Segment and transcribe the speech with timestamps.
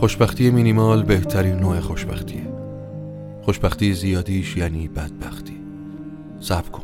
[0.00, 2.46] خوشبختی مینیمال بهترین نوع خوشبختیه.
[3.42, 5.56] خوشبختی زیادیش یعنی بدبختی.
[6.38, 6.82] صبر کن.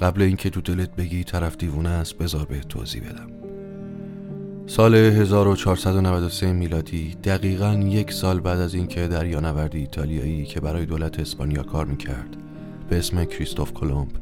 [0.00, 3.26] قبل اینکه تو دلت بگی طرف دیوونه است بذار به توضیح بدم.
[4.66, 11.62] سال 1493 میلادی دقیقا یک سال بعد از اینکه دریانورد ایتالیایی که برای دولت اسپانیا
[11.62, 12.36] کار می‌کرد
[12.88, 14.12] به اسم کریستوف کلمب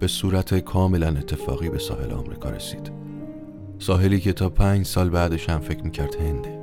[0.00, 2.92] به صورت کاملا اتفاقی به ساحل آمریکا رسید.
[3.78, 6.57] ساحلی که تا پنج سال بعدش هم فکر می‌کرد هنده.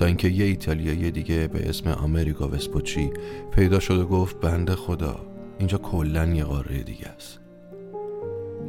[0.00, 3.10] تا اینکه یه ایتالیایی دیگه به اسم آمریکا وسپوچی
[3.54, 5.20] پیدا شد و گفت بنده خدا
[5.58, 7.38] اینجا کلا یه قاره دیگه است.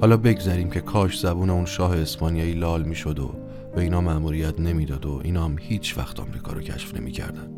[0.02, 3.34] حالا بگذریم که کاش زبون اون شاه اسپانیایی لال می‌شد و
[3.76, 7.56] به اینا مأموریت نمی‌داد و اینا هم هیچ وقت آمریکا رو کشف نمی‌کردن.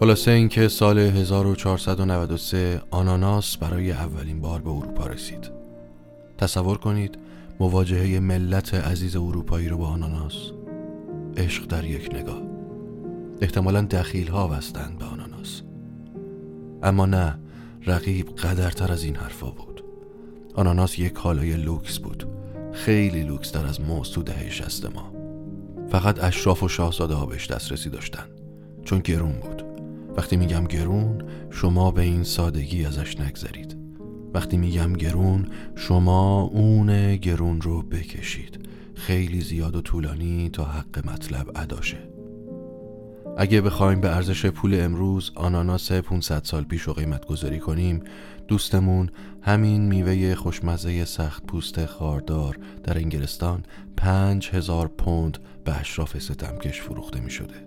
[0.00, 5.50] خلاصه اینکه سال 1493 آناناس برای اولین بار به اروپا رسید.
[6.38, 7.18] تصور کنید
[7.60, 10.52] مواجهه ملت عزیز اروپایی رو با آناناس.
[11.36, 12.42] عشق در یک نگاه.
[13.40, 15.62] احتمالا دخیل ها بستند به آناناس.
[16.82, 17.38] اما نه
[17.86, 19.84] رفیق قدرتر از این حرفا بود.
[20.54, 22.26] آناناس یک کالای لوکس بود.
[22.72, 24.22] خیلی لوکس تر از موز تو
[24.94, 25.12] ما.
[25.88, 28.24] فقط اشراف و شاهزاده ها بهش دسترسی داشتن.
[28.84, 29.64] چون گرون بود.
[30.16, 33.76] وقتی میگم گرون شما به این سادگی ازش نگذرید.
[34.34, 38.59] وقتی میگم گرون شما اون گرون رو بکشید.
[39.00, 41.98] خیلی زیاد و طولانی تا حق مطلب اداشه
[43.36, 48.02] اگه بخوایم به ارزش پول امروز آناناس 500 سال پیش رو قیمت گذاری کنیم
[48.48, 49.10] دوستمون
[49.42, 53.62] همین میوه خوشمزه سخت پوست خاردار در انگلستان
[53.96, 57.66] پنج هزار پوند به اشراف ستمکش فروخته می شده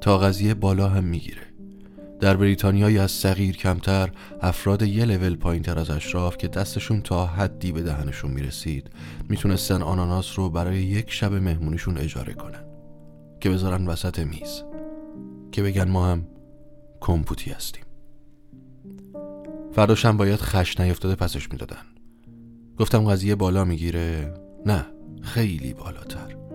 [0.00, 1.49] تا قضیه بالا هم می‌گیره.
[2.20, 4.10] در بریتانیای از صغیر کمتر
[4.40, 8.90] افراد یه لول پایین تر از اشراف که دستشون تا حدی به دهنشون می‌رسید.
[9.28, 12.64] می‌تونستن آناناس رو برای یک شب مهمونیشون اجاره کنن.
[13.40, 14.62] که بذارن وسط میز.
[15.52, 16.26] که بگن ما هم
[17.00, 17.84] کمپوتی هستیم.
[19.72, 21.82] فرداشم باید خش نیفتاده پسش می‌دادن.
[22.78, 24.34] گفتم قضیه بالا می‌گیره؟
[24.66, 24.86] نه
[25.22, 26.49] خیلی بالاتر.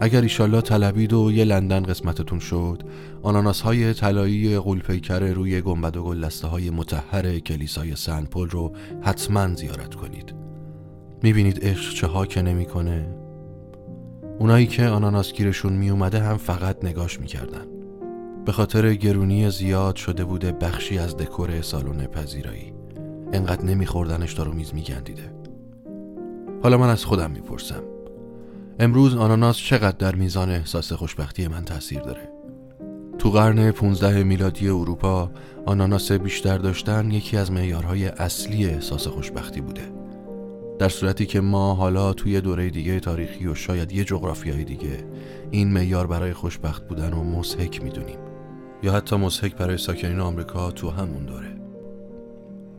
[0.00, 2.82] اگر ایشالله طلبید و یه لندن قسمتتون شد
[3.22, 8.72] آناناس های طلایی قولپیکر روی گنبد و گل های متحر کلیسای سنپل رو
[9.02, 10.34] حتما زیارت کنید.
[11.22, 13.14] می‌بینید عشق چه ها که نمی‌کنه.
[14.38, 17.66] اونایی که آناناس گیرشون میومده هم فقط نگاش می‌کردن.
[18.44, 22.72] به خاطر گرونی زیاد شده بوده بخشی از دکور سالن پذیرایی.
[23.32, 25.32] انقدر نمیخوردنش دارو میز میگندیده.
[26.62, 27.82] حالا من از خودم می‌پرسم.
[28.80, 32.32] امروز آناناس چقدر در میزان احساس خوشبختی من تاثیر داره؟
[33.18, 35.30] تو قرن 15 میلادی اروپا
[35.66, 39.82] آناناس بیشتر داشتن یکی از معیارهای اصلی احساس خوشبختی بوده.
[40.78, 45.04] در صورتی که ما حالا توی دوره دیگه تاریخی و شاید یه جغرافیای دیگه
[45.50, 48.18] این معیار برای خوشبخت بودن و مسحک می‌دونیم.
[48.82, 51.56] یا حتی مسحک برای ساکنین آمریکا تو همون دوره.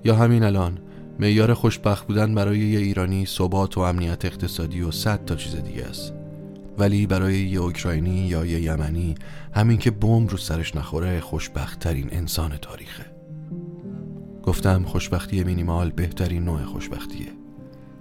[0.03, 0.79] یا همین الان
[1.19, 5.85] معیار خوشبخت بودن برای یه ایرانی ثبات و امنیت اقتصادی و صد تا چیز دیگه
[5.85, 6.13] است.
[6.77, 9.15] ولی برای یه اوکراینی یا یه یمنی
[9.53, 13.05] همین که بمب رو سرش نخوره خوشبخت ترین انسان تاریخه.
[14.43, 17.31] گفتم خوشبختی مینیمال بهترین نوع خوشبختیه.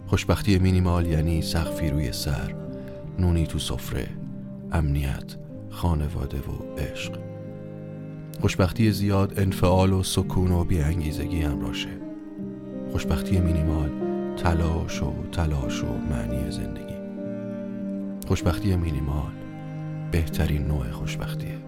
[0.06, 2.55] خوشبختی مینیمال یعنی سقفی روی سر
[3.19, 4.09] نونی تو سفره
[4.73, 5.37] امنیت
[5.70, 7.19] خانواده و عشق.
[8.41, 12.07] خوشبختی زیاد انفعال و سکون و بیانگیزگی راشه.
[12.93, 13.90] خوشبختی مینیمال
[14.37, 16.99] تلاش و تلاش و معنی زندگی.
[18.29, 19.32] خوشبختی مینیمال
[20.12, 21.68] بهترین نوع خوشبختیه.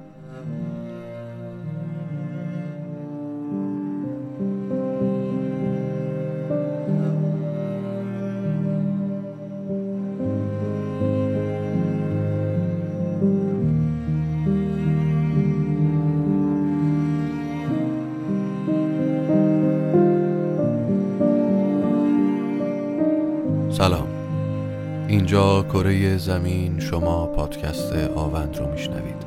[25.11, 29.25] اینجا کره زمین شما پادکست آوند رو میشنوید.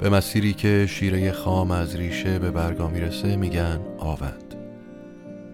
[0.00, 4.54] به مسیری که شیره خام از ریشه به برگا می‌رسه میگن آوند.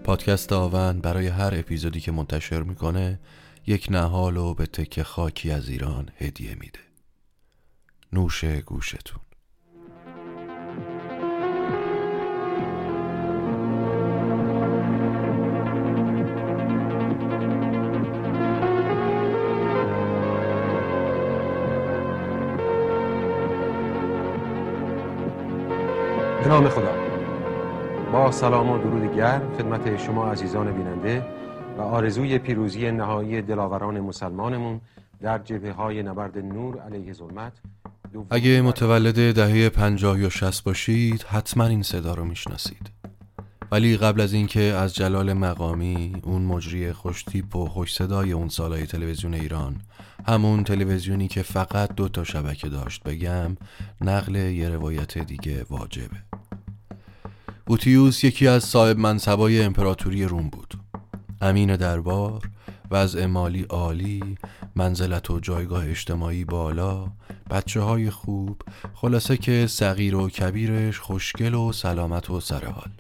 [0.05, 3.21] پادکست آوند برای هر اپیزودی که منتشر می‌کنه
[3.67, 6.81] یک نهال و به تک خاکی از ایران هدیه میده.
[8.13, 9.24] نوش گوشتون.
[26.45, 26.93] به نام خدا.
[28.13, 31.27] با سلام و درود گرم خدمت شما عزیزان بیننده
[31.79, 34.81] و آرزوی پیروزی نهایی دلاوران مسلمانمون
[35.21, 37.53] در جبه های نبرد نور علیه ظلمت.
[38.31, 42.91] اگه متولد دهه پنجاه یا شست باشید حتما این صدا رو می‌شناسید.
[43.73, 48.87] ولی قبل از اینکه از جلال مقامی اون مجری خوشتیپ و خوش صدای اون سالهای
[48.87, 49.81] تلویزیون ایران
[50.29, 53.57] همون تلویزیونی که فقط دو تا شبکه داشت بگم
[54.01, 56.34] نقل یه روایت دیگه واجبه.
[57.67, 60.75] بوتیوس یکی از صاحب منصبای امپراتوری روم بود.
[61.41, 62.51] امین دربار
[62.91, 64.39] وضع مالی عالی
[64.77, 67.07] منزلت و جایگاه اجتماعی بالا
[67.51, 68.63] بچه های خوب
[68.95, 72.91] خلاصه که صغیر و کبیرش خوشگل و سلامت و سرحال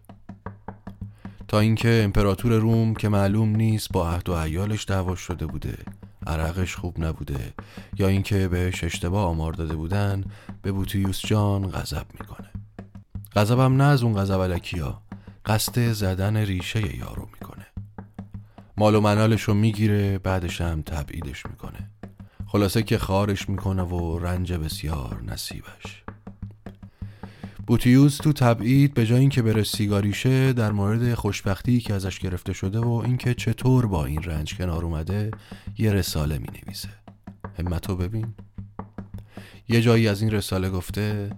[1.48, 5.78] تا اینکه امپراتور روم که معلوم نیست با عهد و عیالش دعوا شده بوده
[6.26, 7.54] عرقش خوب نبوده
[7.98, 10.24] یا اینکه بهش اشتباه آمار داده بودن
[10.62, 12.53] به بوتیوس جان غضب می‌کنه.
[13.36, 15.00] غضبم نه از اون غضب علکیا.
[15.46, 17.66] قصد زدن ریشه یارو می‌کنه.
[18.76, 21.90] مال و منالش رو می‌گیره بعدش هم تبعیدش می‌کنه.
[22.46, 26.02] خلاصه که خارش می‌کنه و رنج بسیار نصیبش.
[27.66, 32.80] بوتیوس تو تبعید به جای اینکه بره سیگاریشه در مورد خوشبختی که ازش گرفته شده
[32.80, 35.30] و اینکه چطور با این رنج کنار اومده
[35.78, 36.88] یه رساله می نویسه
[37.58, 38.34] همتو ببین.
[39.68, 41.30] یه جایی از این رساله گفته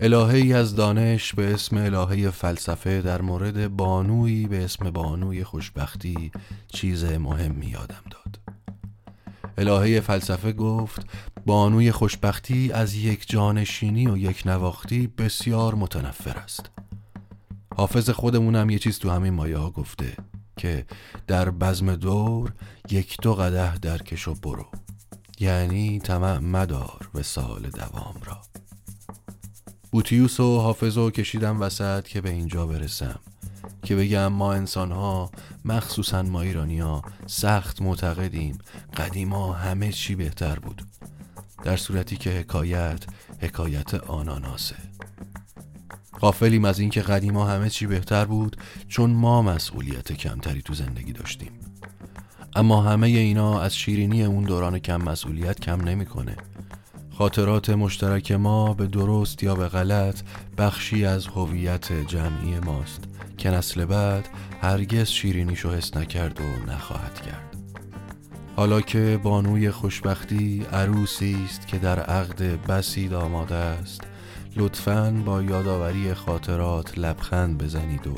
[0.00, 6.30] الههی از دانش به اسم الهه فلسفه در مورد بانویی به اسم بانوی خوشبختی
[6.68, 8.38] چیز مهمی یادم داد.
[9.58, 11.06] الهه فلسفه گفت
[11.46, 16.70] بانوی خوشبختی از یک جانشینی و یک نواختی بسیار متنفر است.
[17.76, 20.16] حافظ خودمونم یه چیز تو همین مایه ها گفته
[20.56, 20.84] که
[21.26, 22.52] در بزم دور
[22.90, 24.66] یک دو قده در کش و برو.
[25.40, 28.65] یعنی طمع مدار و سال دوام را.
[29.96, 33.18] بوتیوس و حافظ و کشیدم وسط که به اینجا برسم.
[33.82, 35.30] که بگم ما انسان ها
[35.64, 38.58] مخصوصا ما ایرانی ها سخت معتقدیم.
[38.96, 40.82] قدیما همه چی بهتر بود.
[41.64, 43.04] در صورتی که حکایت
[43.40, 44.76] حکایت آناناسه.
[46.20, 48.56] غافلیم از اینکه قدیما همه چی بهتر بود
[48.88, 51.52] چون ما مسئولیت کمتری تو زندگی داشتیم.
[52.56, 56.36] اما همه اینا از شیرینی اون دوران کم مسئولیت کم نمی‌کنه.
[57.18, 60.22] خاطرات مشترک ما به درست یا به غلط
[60.58, 63.04] بخشی از هویت جمعی ماست
[63.38, 64.28] که نسل بعد
[64.60, 67.56] هرگز شیرینیشو حس نکرد و نخواهد کرد.
[68.56, 74.00] حالا که بانوی خوشبختی عروسی است که در عقد بسید آماده است
[74.56, 78.14] لطفاً با یادآوری خاطرات لبخند بزنید و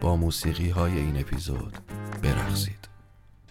[0.00, 1.78] با موسیقی های این اپیزود
[2.22, 2.85] برقصید.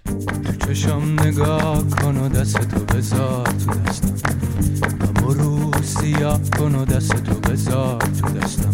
[0.05, 4.13] تو چشم نگاه کن و دست تو بذار تو دستم.
[5.25, 8.71] و رو سیاه کن و دست تو بذار تو دستم.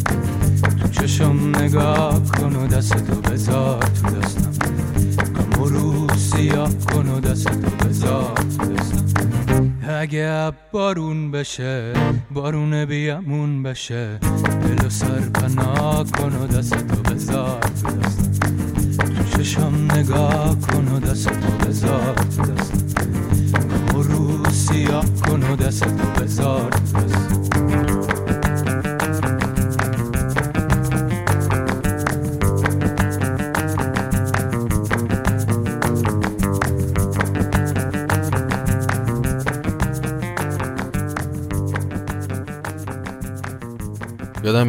[0.82, 4.51] تو چشم نگاه کن و دست تو بذار تو دستم.
[5.62, 9.05] و رو سیاه کن و دست تو بذار تو دستم.
[9.88, 11.94] اگه بارون بشه
[12.32, 18.32] بارون بیامون بشه دل و سر پناه کن و دست تو بذار تو دستم.
[19.41, 22.13] چشم نگاه کن و دست تو بذار.
[22.13, 22.74] دست
[23.93, 26.69] رو سیاه کن و دست تو بذار.
[26.69, 27.21] دست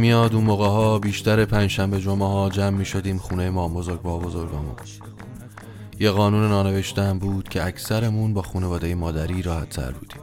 [0.03, 4.19] میاد اون موقع ها بیشتر پنجشنبه جمعه ها جمع می شدیم خونه ما بزرگ با
[4.19, 4.75] بزرگامون
[6.01, 10.23] یه قانون نانوشتن بود که اکثرمون با خانواده مادری راحت تر بودیم.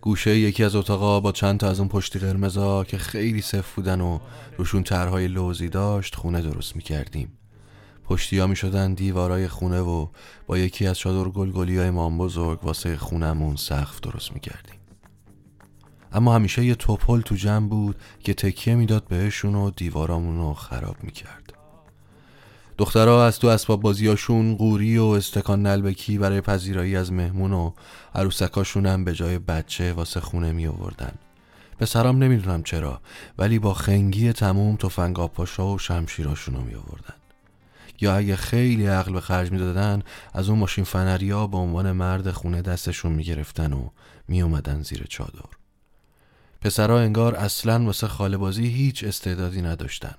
[0.00, 4.00] گوشه یکی از اتاقا با چند تا از اون پشتی قرمزا که خیلی صف بودن
[4.00, 4.18] و
[4.56, 7.32] روشون طرحهای لوزی داشت خونه درست می کردیم
[8.04, 10.06] پشتی ها می شدن دیوارای خونه و
[10.46, 14.79] با یکی از چادر گلگلی های مام بزرگ واسه خونمون سقف درست می کردیم
[16.12, 20.96] اما همیشه یه توپل تو جمع بود که تکیه می‌داد بهشون و دیوارامون رو خراب
[21.02, 21.52] می‌کرد.
[22.78, 27.72] دخترها از تو اسباب بازیاشون قوری و استکان نلبکی برای پذیرایی از مهمون و
[28.14, 31.12] عروسکاشون هم به جای بچه واسه خونه می آوردن.
[31.78, 33.00] پسرام نمی‌دونم چرا
[33.38, 37.14] ولی با خنگی تموم تفنگ پاشا و شمشیراشون رو می آوردن.
[38.00, 40.02] یا اگه خیلی عقل به خرج می‌دادن
[40.34, 43.88] از اون ماشین فنریا به عنوان مرد خونه دستشون می‌گرفتن و
[44.28, 45.59] می اومدن زیر چادر.
[46.60, 50.14] پسرها انگار اصلا واسه خاله بازی هیچ استعدادی نداشتن.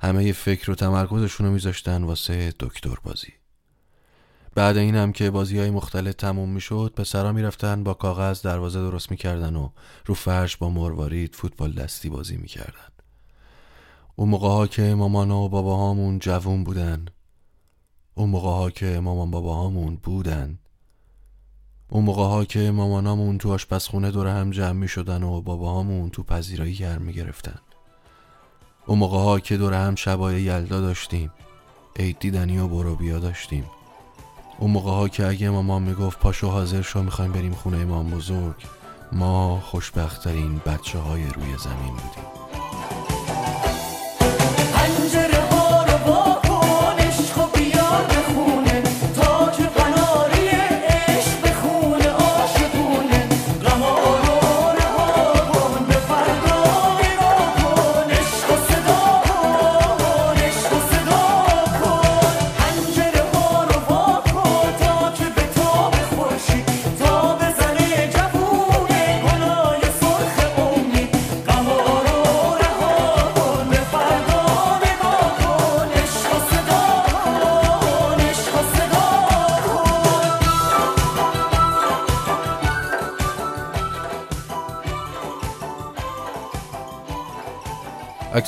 [0.00, 3.32] همه فکر و تمرکزشون رو میذاشتن واسه دکتر بازی
[4.54, 9.10] بعد این هم که بازی های مختلف تموم می‌شد پسرها می‌رفتن با کاغذ دروازه درست
[9.10, 9.68] می‌کردن و
[10.06, 12.88] رو فرش با مروارید فوتبال دستی بازی می‌کردن.
[14.16, 17.06] اون موقع ها که مامان و باباهامون جوون بودن.
[18.14, 20.58] اون موقع ها که مامان باباهامون بودن.
[21.88, 26.22] اون موقع ها که مامانامون تو آشپزخونه دور هم جمع می شدن و باباهامون تو
[26.22, 27.58] پذیرایی گرم می گرفتن.
[28.86, 31.30] اون موقع ها که دور هم شبای یلدا داشتیم
[31.96, 33.64] عید دیدنی و برو بیا داشتیم.
[34.58, 38.56] اون موقع ها که اگه مامان می‌گفت پاشو حاضر شو می‌خوایم بریم خونه امام بزرگ.
[39.12, 42.43] ما خوشبختترین بچه های روی زمین بودیم.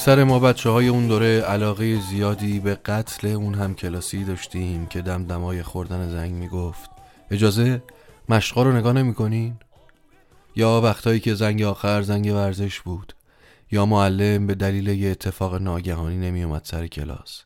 [0.06, 5.02] اکثر ما بچه های اون دوره علاقه زیادی به قتل اون هم کلاسی داشتیم که
[5.02, 6.90] دمدمای خوردن زنگ می‌گفت.
[7.30, 7.82] اجازه؟
[8.28, 9.54] مشقا رو نگاه نمی
[10.56, 13.12] یا وقتایی که زنگ آخر زنگ ورزش بود.
[13.70, 17.42] یا معلم به دلیل یه اتفاق ناگهانی نمی اومد سر کلاس.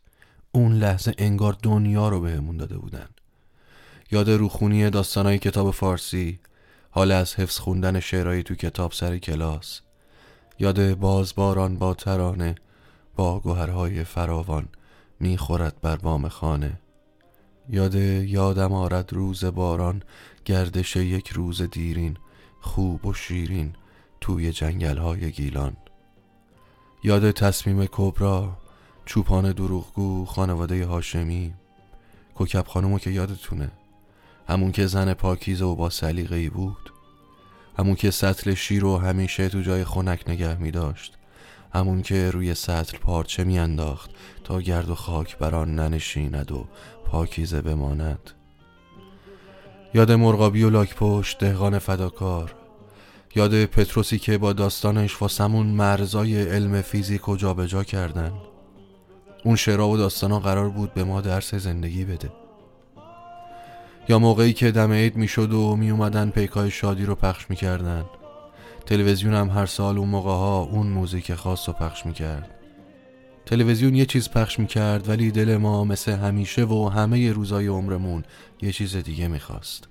[0.53, 3.09] اون لحظه انگار دنیا رو بهمون داده بودن.
[4.11, 6.41] یاد روخونی داستانای کتاب فارسی
[6.91, 9.81] حال از حفظ خوندن شعرهایی تو کتاب سر کلاس.
[10.61, 12.55] یاد بازباران با ترانه
[13.17, 14.69] با گوهرهای فراوان
[15.21, 16.81] می‌خورد بر بام خانه.
[17.69, 20.03] یاد یادم آرد روز باران
[20.45, 22.17] گردش یک روز دیرین
[22.61, 23.73] خوب و شیرین
[24.21, 25.77] توی جنگل های گیلان.
[27.05, 28.57] یاد تصمیم کبرا
[29.05, 31.55] چوپان دروغگو خانواده هاشمی.
[32.35, 33.71] کوکب خانمو که یادتونه
[34.49, 37.00] همون که زن پاکیزه و با سلیقه ای بود.
[37.81, 41.19] همون که سطل شیر رو همیشه تو جای خنک نگه می داشت.
[41.75, 44.11] همون که روی سطل پارچه می انداخت
[44.45, 46.65] تا گرد و خاک بران ننشیند و
[47.07, 48.31] پاکیزه بماند.
[49.95, 52.55] یاد مرغابی و لاک پشت دهقان فداکار.
[53.35, 58.33] یاد پتروسی که با داستانش واسمون مرزای علم فیزیک و جابجا کردن.
[59.45, 62.31] اون شعرها و داستانا قرار بود به ما درس زندگی بده.
[64.09, 68.05] یا موقعی که دم عید می‌شد و می اومدن پیکای شادی رو پخش می‌کردن.
[68.87, 72.51] تلویزیون هم هر سال اون موقع ها اون موزیک خاص رو پخش می‌کرد.
[73.47, 78.25] تلویزیون یه چیز پخش می‌کرد ولی دل ما مثل همیشه و همه روزای عمرمون
[78.63, 79.89] یه چیز دیگه می‌خواست.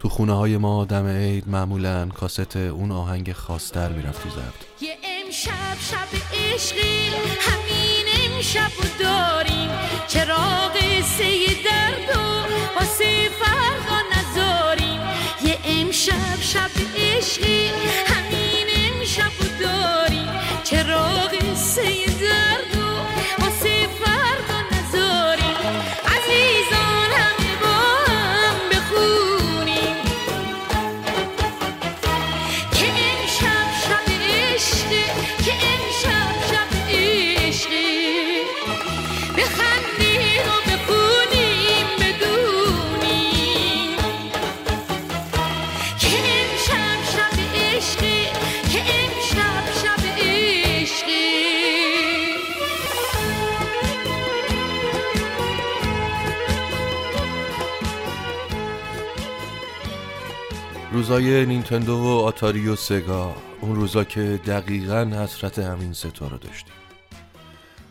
[0.00, 4.96] تو خونه های ما دم عید معمولا کاست اون آهنگ خاصتر می‌رفت تو زبط یه
[5.04, 7.08] امشب شب عشقی
[7.40, 8.11] همین
[8.42, 9.70] امشب داریم.
[10.08, 12.20] چراغ سه درد و
[12.74, 15.00] واسه فرقا نذاریم.
[15.44, 17.70] یه امشب شب عشقی
[18.06, 20.28] همین امشب داریم.
[20.64, 22.51] چراغ سه درد
[61.22, 66.74] روزای نینتندو و آتاری و سگا اون روزا که دقیقا حسرت همین ستا رو داشتیم.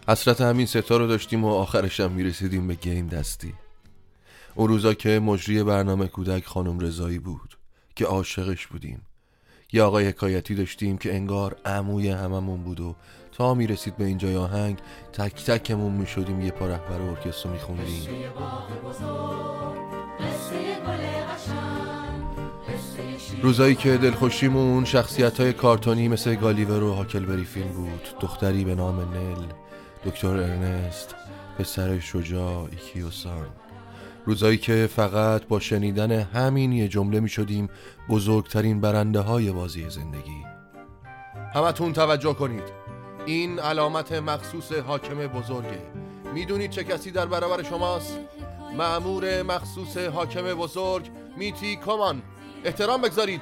[0.07, 3.53] حسرت همین ستا رو داشتیم و آخرش هم می‌رسیدیم به گیم دستی.
[4.55, 7.57] اون روزا که مجری برنامه کودک خانم رضایی بود
[7.95, 9.01] که عاشقش بودیم.
[9.73, 12.95] یه آقای حکایتی داشتیم که انگار عموی هممون بود و
[13.31, 14.77] تا می‌رسید به اینجای آهنگ
[15.13, 18.07] تک تکمون می‌شدیم یه پا رهبر ارکستر میخوندیم.
[23.41, 28.99] روزایی که دلخوشیمون شخصیت های کارتونی مثل گالیور و هاکلبری فیلم بود دختری به نام
[28.99, 29.45] نل
[30.05, 31.15] دکتر ارنست
[31.59, 33.47] پسر شجاع ایکیوسان.
[34.25, 37.69] روزایی که فقط با شنیدن همین یه جمله می شدیم
[38.09, 40.45] بزرگترین برنده های بازی زندگی.
[41.53, 42.63] همتون توجه کنید.
[43.25, 45.81] این علامت مخصوص حاکم بزرگه.
[46.33, 48.19] می‌دونید چه کسی در برابر شماست؟
[48.77, 52.21] معمور مخصوص حاکم بزرگ میتی کمان.
[52.65, 53.41] احترام بگذارید.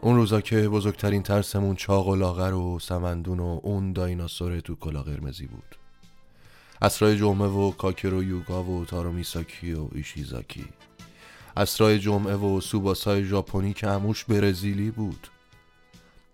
[0.00, 5.02] اون روزا که بزرگترین ترسمون چاق و لاغر و سمندون و اون دایناسور تو کلا
[5.02, 5.76] قرمزی بود.
[6.82, 10.64] اسرای جمعه و کاکر و یوگا و تارو میساکی و ایشیزاکی.
[11.56, 15.28] اسرای جمعه و سوباسای ژاپنی که هموش برزیلی بود.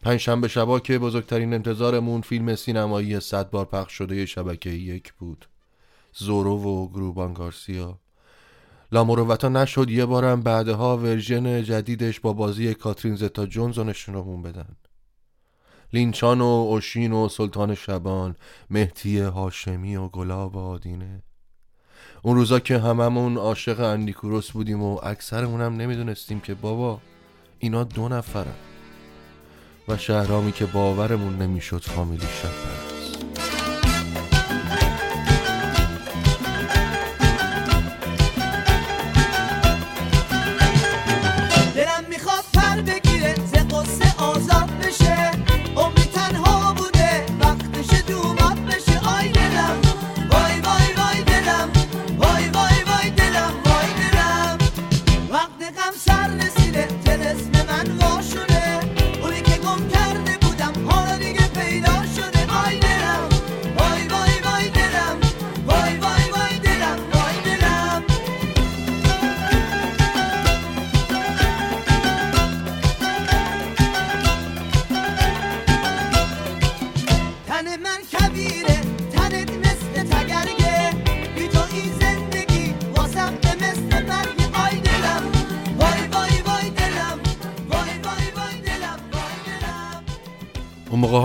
[0.02, 5.48] پنجشنبه شبا که بزرگترین انتظارمون فیلم سینمایی صد بار پخش شده شبکه یک بود.
[6.12, 7.98] زورو و گروهبان گارسیا.
[8.96, 14.76] لامروتا نشد یه بارم بعدها version جدیدش با بازی کاترین زتا جونز رو نشونمون بدن.
[15.92, 18.36] لینچان و اوشین و سلطان شبان
[18.70, 21.22] مهدی هاشمی و گلاب آدینه.
[22.22, 27.00] اون روزا که هممون عاشق اندی و کوروس بودیم و اکثرمون هم نمی‌دونستیم که بابا
[27.58, 28.54] اینا دو نفرن
[29.88, 32.75] و شهرامی که باورمون نمی‌شد فامیلی شب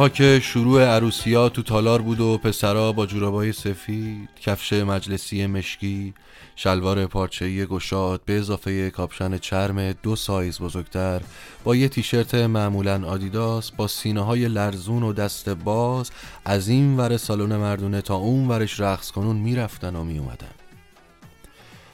[0.01, 5.47] ها که شروع عروسی ها تو تالار بود و پسرا با جورابای سفید کفش مجلسی
[5.47, 6.13] مشکی
[6.55, 11.21] شلوار پارچه‌ای گشاد به اضافه کاپشن چرم دو سایز بزرگتر
[11.63, 16.11] با یه تیشرت معمولا آدیداس با سینه های لرزون و دست باز
[16.45, 20.51] از این ور سالن مردونه تا اون ورش رقص کنون می‌رفتن و میومدن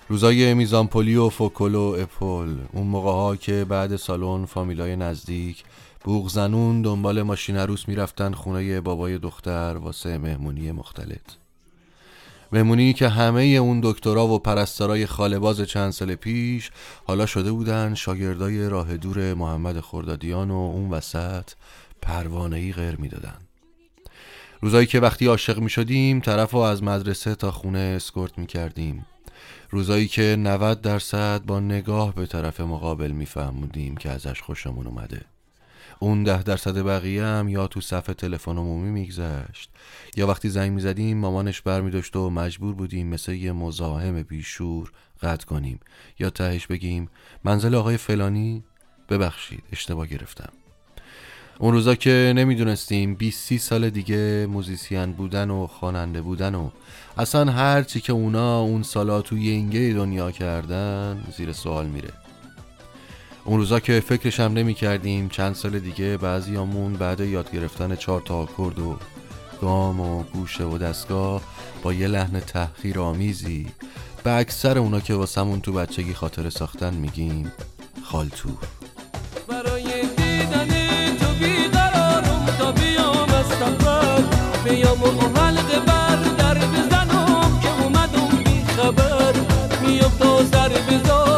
[0.10, 5.64] روزای میزانپلی و فکل و اپل اون موقع ها که بعد سالن فامیلای نزدیک
[6.08, 11.22] بوغ زنون دنبال ماشین عروس می‌رفتن خونه بابای دختر واسه مهمونی مختلط.
[12.52, 16.72] مهمونی که همه اون دکترا و پرستارای خالباز چند سال پیش
[17.06, 21.50] حالا شده بودن شاگردای راه دور محمد خردادیان و اون وسط
[22.02, 23.38] پروانه‌ای غیر می‌دادن.
[24.62, 29.06] روزایی که وقتی عاشق می شدیم طرف رو از مدرسه تا خونه اسکورت می کردیم
[29.70, 35.22] روزایی که 90 درصد با نگاه به طرف مقابل میفهمودیم که ازش خوشمون اومده.
[36.00, 39.70] اون ده درصد بقیه هم یا تو صفحه تلفن عمومی میگذشت.
[40.16, 45.80] یا وقتی زنگ می‌زدیم مامانش برمیداشت و مجبور بودیم مثل یه مزاحم بیشور قطع کنیم.
[46.20, 47.10] یا تهش بگیم
[47.44, 48.64] منزل آقای فلانی؟
[49.10, 50.50] ببخشید اشتباه گرفتم.
[51.60, 56.70] اون روزا که نمی‌دونستیم 20 30 سال دیگه موزیسین بودن و خواننده بودن و
[57.18, 62.10] اصلا هر چی که اونا اون سالا توی ینگه دنیا کردن زیر سوال میره.
[63.48, 68.22] اون روزا که فکرش هم نمی کردیم چند سال دیگه بعضیامون بعد یاد گرفتن چهار
[68.22, 68.98] تا آکورد و
[69.62, 71.42] گام و گوشه و دستگاه
[71.84, 73.68] با یه لحن تحقیر آمیزی
[74.24, 77.52] به اکثر اونا که واسمون تو بچگی خاطره ساختن میگیم
[78.04, 78.50] خالتو.
[79.48, 79.84] برای
[80.18, 80.68] دیدن
[81.18, 84.24] تو بیقرارم تا بیام از سفر
[84.64, 89.34] بیام و حلقه بر در بزنم که اومدم بی خبر
[89.82, 91.37] میام تا سر بذارم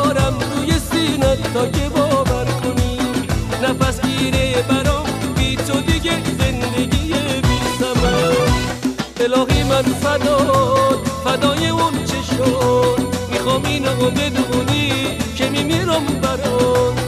[9.79, 12.99] من فداد فدای اون چه شد؟
[13.31, 16.99] می‌خوام اینو بدونی که میمیرم برات.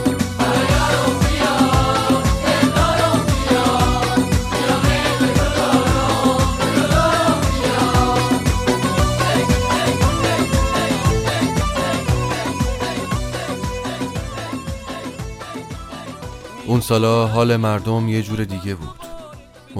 [16.66, 19.01] اون سالا حال مردم یه جور دیگه بود.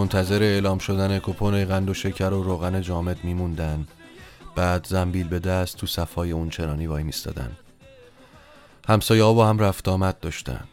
[0.03, 3.87] منتظر اعلام شدن کپون قند و شکر و روغن جامد میموندن.
[4.55, 7.53] بعد زنبیل به دست تو صفای اون چرانی وای میستادن.
[8.89, 10.65] همسایه ها با هم رفت آمد داشتن.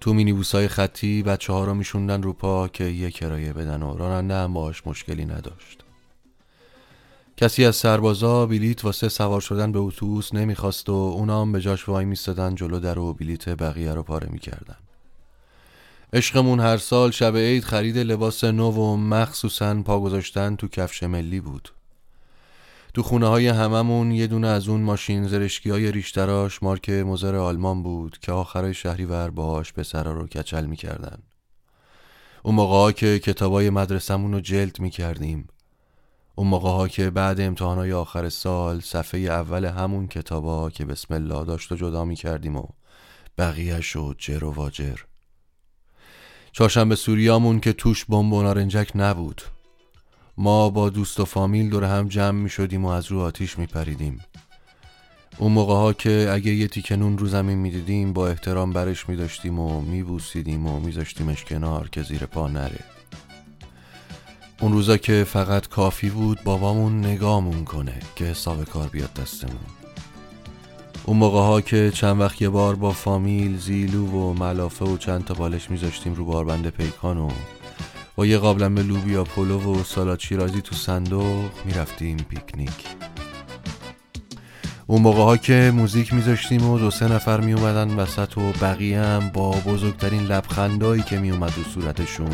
[0.00, 4.34] تو مینیبوسای خطی بچه ها رو میشوندن رو پا که یه کرایه بدن و راننده
[4.34, 5.84] هم باش مشکلی نداشت.
[7.36, 11.88] کسی از سربازا بلیت واسه سوار شدن به اتوبوس نمی‌خواست و اونا هم به جاش
[11.88, 14.76] وای میستادن جلو در و بلیت بقیه رو پاره می‌کردن.
[16.16, 21.40] عشقمون هر سال شب عید خرید لباس نو و مخصوصا پا گذاشتن تو کفش ملی
[21.40, 21.68] بود.
[22.94, 27.82] تو خونه های هممون یه دونه از اون ماشین زرشکی های ریشتراش مارک مزر آلمان
[27.82, 31.18] بود که آخرای شهریور باهاش پسرا رو کچل می‌کردن.
[32.42, 35.48] اون موقع که کتابای مدرسمون رو جلد می‌کردیم.
[36.34, 41.44] اون موقع ها که بعد امتحانای آخر سال صفحه اول همون کتابا که بسم الله
[41.44, 42.66] داشت و جدا می کردیم و
[43.38, 44.96] بقیه شد جر و واجر
[46.56, 49.42] چهارشنبه سوریامون که توش بمب و نارنجک نبود.
[50.38, 53.66] ما با دوست و فامیل دور هم جمع می شدیم و از رو آتیش می
[53.66, 54.20] پریدیم
[55.38, 59.08] اون موقع ها که اگه یه تیکه نون رو زمین می دیدیم با احترام برش
[59.08, 62.80] می داشتیم و می بوسیدیم و می زاشتیمش کنار که زیر پا نره.
[64.60, 69.75] اون روزا که فقط کافی بود بابامون نگامون کنه که حساب کار بیاد دستمون.
[71.06, 75.24] اون موقع ها که چند وقت یه بار با فامیل زیلو و ملافه و چند
[75.24, 77.30] تا بالش میذاشتیم رو باربند پیکان و
[78.16, 82.86] با یه قابلمه لوبیا پلو و سالاد شیرازی تو صندوق می‌رفتیم پیکنیک.
[84.86, 89.30] اون موقع ها که موزیک میذاشتیم و دو سه نفر میومدن وسط و بقیه هم
[89.34, 92.30] با بزرگترین لبخندایی که میومد و صورتشون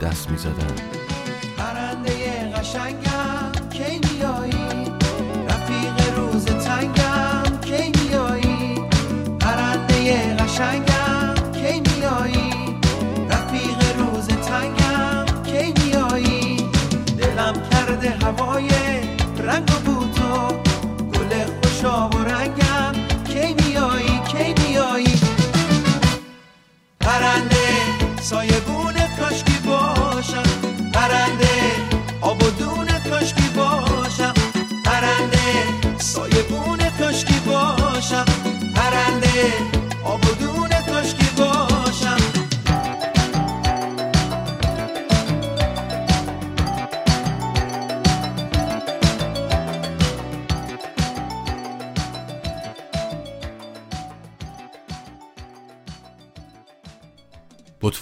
[0.00, 1.03] دست می‌زدن.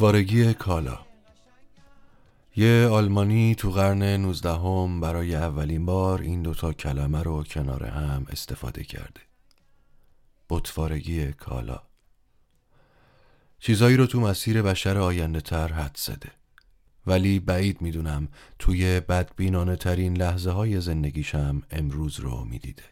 [0.02, 0.98] بطوارگی کالا.
[2.56, 8.26] یه آلمانی تو قرن 19 هم برای اولین بار این دوتا کلمه رو کنار هم
[8.30, 9.20] استفاده کرده.
[10.50, 11.82] بطوارگی کالا.
[13.58, 16.30] چیزایی رو تو مسیر بشر آینده تر حد زده.
[17.06, 22.84] ولی بعید می‌دونم توی بدبینانه ترین لحظه های زندگیشم امروز رو می‌دیده.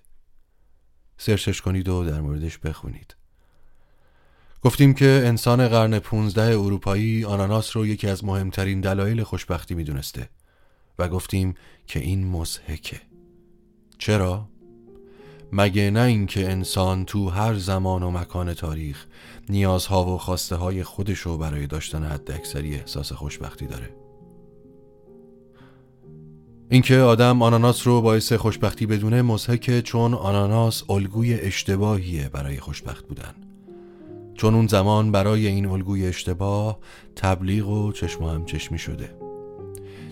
[1.18, 3.19] سرچش کنید و در موردش بخونید.
[4.62, 10.28] گفتیم که انسان قرن 15 اروپایی آناناس رو یکی از مهمترین دلایل خوشبختی می‌دونسته
[10.98, 11.54] و گفتیم
[11.86, 13.00] که این مزهکه
[13.98, 14.48] چرا؟
[15.52, 19.06] مگه نه اینکه انسان تو هر زمان و مکان تاریخ
[19.48, 23.90] نیازها و خواسته های خودش رو برای داشتن حد اکثری احساس خوشبختی داره؟
[26.70, 33.49] اینکه آدم آناناس رو باعث خوشبختی بدونه مزهکه چون آناناس الگوی اشتباهیه برای خوشبخت بودن.
[34.40, 36.78] چون اون زمان برای این الگوی اشتباه
[37.16, 39.14] تبلیغ و چشم هم چشمی شده.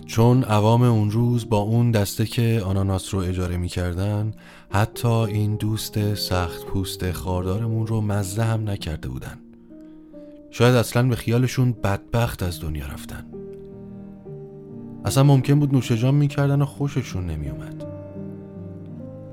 [0.05, 4.33] چون عوام اون روز با اون دسته که آناناس رو اجاره می‌کردن
[4.69, 9.39] حتی این دوست سخت پوست خاردارمون رو مزه هم نکرده بودن.
[10.51, 13.25] شاید اصلا به خیالشون بدبخت از دنیا رفتن.
[15.05, 17.88] اصلا ممکن بود نوشجان می‌کردن و خوششون نمیومد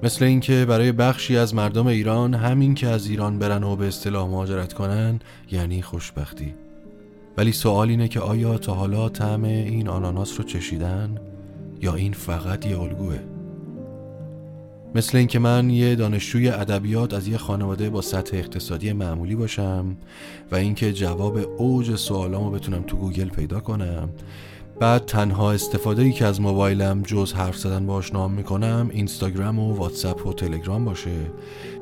[0.06, 4.28] مثل اینکه برای بخشی از مردم ایران همین که از ایران برن و به اصطلاح
[4.28, 5.20] مهاجرت کنن
[5.52, 6.54] یعنی خوشبختی.
[7.36, 11.18] ولی سوال اینه که آیا تا حالا طعم این آناناس رو چشیدن
[11.82, 13.18] یا این فقط یه الگوه؟
[14.94, 19.96] مثل اینکه من یه دانشجوی ادبیات از یه خانواده با سطح اقتصادی معمولی باشم
[20.52, 24.08] و اینکه جواب اوج سوالامو بتونم تو گوگل پیدا کنم
[24.80, 29.74] بعد تنها استفاده ای که از موبایلم جز حرف زدن باش نام می‌کنم اینستاگرام و
[29.74, 31.16] واتساپ و تلگرام باشه.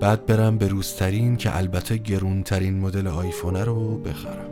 [0.01, 4.51] بعد برم به روزترین که البته گرونترین مدل آیفونه رو بخرم.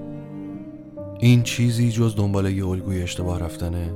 [1.20, 3.92] این چیزی جز دنبال یه الگوی اشتباه رفتنه.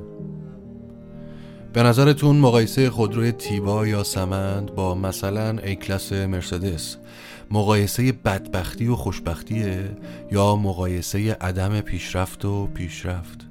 [1.72, 6.96] به نظرتون مقایسه خودروی تیبا یا سمند با مثلا ای کلاس مرسدس
[7.50, 9.90] مقایسه بدبختی و خوشبختیه
[10.32, 13.45] یا مقایسه عدم پیشرفت و پیشرفت؟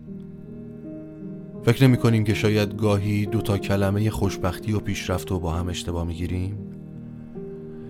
[1.65, 6.04] فکر نمی کنیم که شاید گاهی دوتا کلمه خوشبختی و پیشرفت رو با هم اشتباه
[6.04, 6.58] می گیریم؟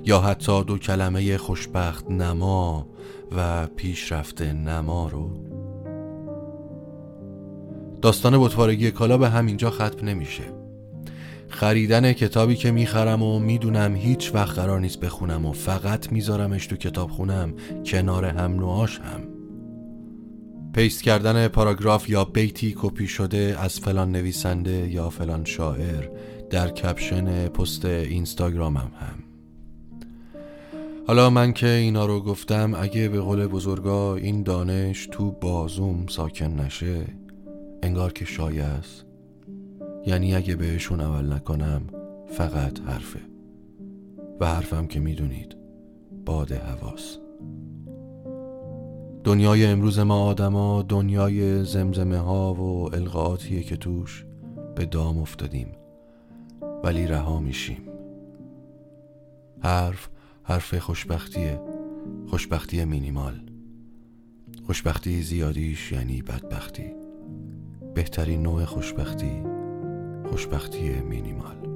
[0.06, 2.88] یا حتی دو کلمه خوشبخت نما
[3.38, 5.30] و پیشرفت نما رو؟
[8.02, 10.44] داستان بطوارگی کالا به همینجا ختم نمیشه.
[11.50, 16.76] خریدن کتابی که می‌خرم و می‌دونم هیچ وقت قرار نیست بخونم و فقط میذارمش تو
[16.76, 17.54] کتاب خونم
[17.86, 19.22] کنار هم نوعاش هم.
[20.76, 26.10] پیست کردن پاراگراف یا بیتی کپی شده از فلان نویسنده یا فلان شاعر
[26.50, 29.24] در کپشن پست اینستاگرامم هم.
[31.08, 36.62] حالا من که اینا رو گفتم اگه به قول بزرگا این دانش تو بازوم ساکن
[36.62, 37.06] نشه
[37.84, 39.06] انگار که شایع است.
[40.06, 41.82] یعنی اگه بهشون عمل نکنم
[42.28, 43.20] فقط حرفه.
[44.40, 45.56] و حرفم که می‌دونید
[46.26, 47.25] باد هواست.
[49.26, 54.26] دنیای امروز ما آدما دنیای زمزمه ها و القاعاتیه که توش
[54.76, 55.68] به دام افتادیم.
[56.84, 57.82] ولی رها میشیم.
[59.60, 60.10] حرف
[60.44, 61.62] حرف خوشبختیه.
[62.28, 63.40] خوشبختی مینیمال.
[64.66, 66.94] خوشبختی زیادیش یعنی بدبختی.
[67.96, 69.44] بهترین نوع خوشبختی
[70.30, 71.75] خوشبختی مینیمال.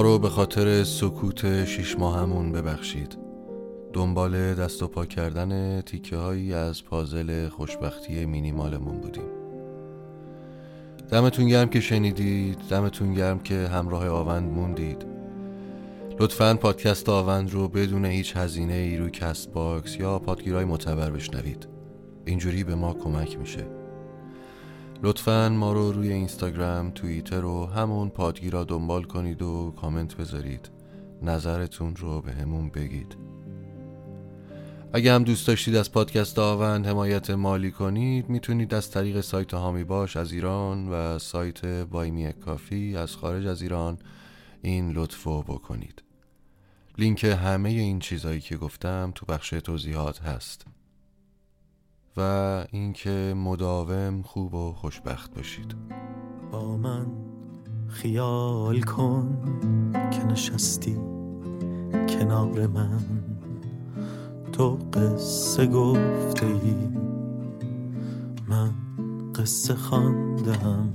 [0.00, 3.18] رو به خاطر سکوت شیش ماهمون ببخشید.
[3.92, 9.28] دنبال دست و پا کردن تیکه هایی از پازل خوشبختی مینیمالمون بودیم.
[11.10, 15.06] دمتون گرم که شنیدید دمتون گرم که همراه آوند موندید.
[16.20, 21.68] لطفا پادکست آوند رو بدون هیچ هزینه ای روی Castbox یا پادگیرهای معتبر بشنوید.
[22.24, 23.66] اینجوری به ما کمک میشه.
[25.02, 30.70] لطفا ما رو روی اینستاگرام، توییتر و همون پادگیرا دنبال کنید و کامنت بذارید.
[31.22, 33.16] نظرتون رو به همون بگید.
[34.92, 39.84] اگه هم دوست داشتید از پادکست آوند حمایت مالی کنید می‌تونید از طریق سایت هامی
[39.84, 43.98] باش از ایران و سایت بایمی کافی از خارج از ایران
[44.62, 46.02] این لطفو بکنید.
[46.98, 50.75] لینک همه این چیزهایی که گفتم تو بخش توضیحات هست.
[52.16, 55.74] و اینکه مداوم خوب و خوشبخت باشید.
[56.52, 57.06] با من
[57.88, 59.38] خیال کن
[60.10, 60.96] که نشستی
[62.08, 63.00] کنار من.
[64.52, 66.74] تو قصه گفته ای
[68.48, 68.70] من
[69.34, 70.92] قصه خواندم.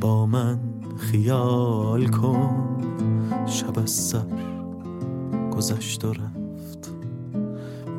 [0.00, 0.58] با من
[0.98, 2.78] خیال کن
[3.46, 4.26] شب از سر
[5.50, 6.33] گذشت و رفت.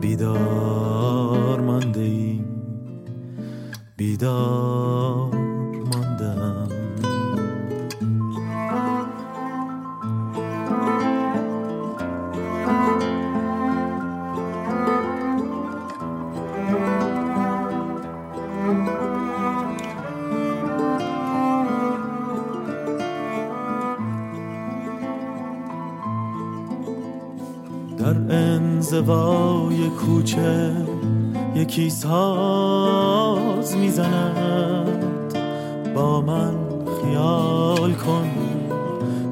[0.06, 2.42] بیدار مانده ای
[3.98, 5.36] بیدار
[5.92, 6.70] ماندم
[27.98, 29.35] در انزوای
[30.06, 30.72] کوچه
[31.56, 35.06] یکی ساز می‌زند.
[35.96, 36.56] با من
[37.02, 38.30] خیال کن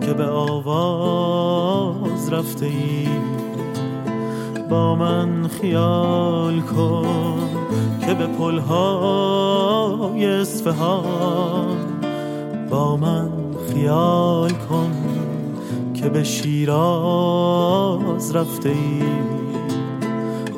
[0.01, 3.07] که به آواز رفته ای.
[4.69, 7.39] با من خیال کن
[8.05, 11.77] که به پلهای اصفهان.
[12.69, 13.29] با من
[13.73, 14.91] خیال کن
[15.93, 19.32] که به شیراز رفته ای.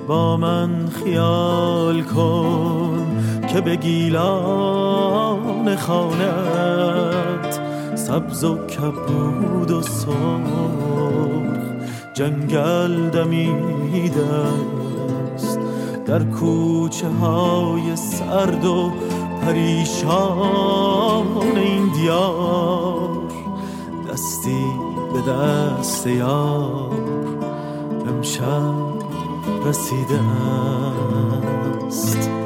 [0.07, 3.07] با من خیال کن
[3.53, 4.15] که به گیلان
[5.75, 7.59] خانت
[7.95, 10.15] سبز و کبود و سرخ
[12.13, 14.25] جنگل دمیده
[15.35, 15.59] است
[16.05, 18.91] در کوچه های سرد و
[19.41, 23.09] پریشان این دیار
[24.11, 24.65] دستی
[25.13, 26.91] به دست یار
[28.07, 28.94] امشب
[29.65, 30.19] رسیده
[31.87, 32.44] است.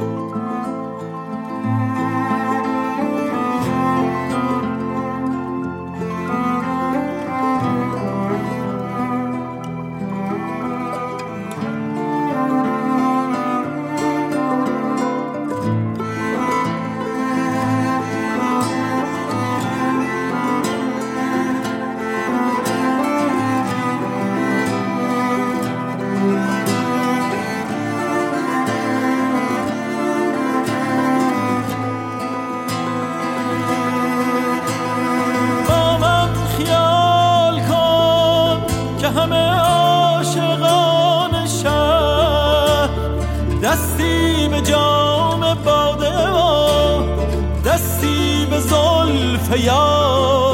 [49.50, 50.49] زلف یار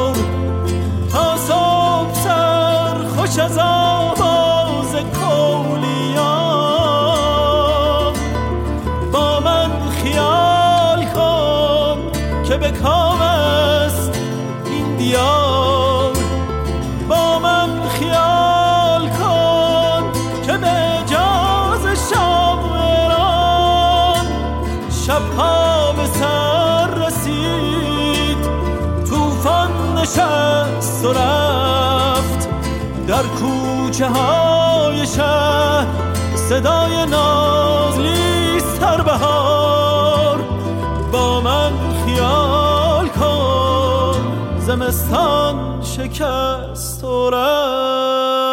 [33.96, 35.86] کوچه های شهر
[36.48, 40.38] صدای نازلی سر بهار
[41.12, 41.72] با من
[42.06, 44.16] خیال کن.
[44.58, 48.45] زمستان شکست و رفت